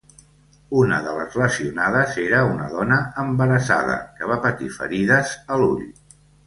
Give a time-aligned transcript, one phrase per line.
[0.83, 5.91] Una de les lesionades era una dona embarassada, que va patir ferides a l'ull.